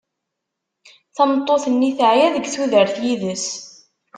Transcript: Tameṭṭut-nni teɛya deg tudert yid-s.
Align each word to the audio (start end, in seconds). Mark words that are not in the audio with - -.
Tameṭṭut-nni 1.15 1.91
teɛya 1.97 2.27
deg 2.35 2.45
tudert 2.53 2.95
yid-s. 3.03 3.47